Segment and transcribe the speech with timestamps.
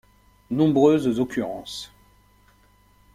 [0.49, 1.91] Nombreuses occurrences.